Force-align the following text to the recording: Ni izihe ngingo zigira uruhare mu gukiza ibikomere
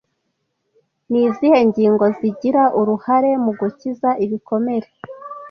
Ni 1.09 1.19
izihe 1.27 1.59
ngingo 1.69 2.05
zigira 2.17 2.63
uruhare 2.79 3.31
mu 3.43 3.51
gukiza 3.59 4.09
ibikomere 4.25 4.87